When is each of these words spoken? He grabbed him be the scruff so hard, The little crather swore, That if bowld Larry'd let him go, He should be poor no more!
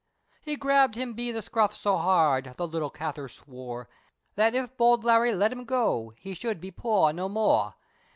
He 0.41 0.55
grabbed 0.55 0.95
him 0.95 1.13
be 1.13 1.31
the 1.31 1.43
scruff 1.43 1.75
so 1.75 1.95
hard, 1.97 2.55
The 2.57 2.65
little 2.67 2.89
crather 2.89 3.29
swore, 3.29 3.87
That 4.33 4.55
if 4.55 4.75
bowld 4.75 5.03
Larry'd 5.03 5.35
let 5.35 5.51
him 5.53 5.63
go, 5.63 6.11
He 6.17 6.33
should 6.33 6.59
be 6.59 6.71
poor 6.71 7.13
no 7.13 7.29
more! 7.29 7.75